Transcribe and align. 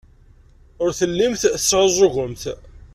Ur 0.83 0.91
tellimt 0.99 1.43
tesɛuẓẓugemt. 1.53 2.43